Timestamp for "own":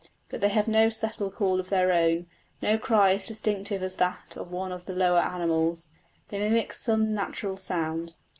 1.91-2.25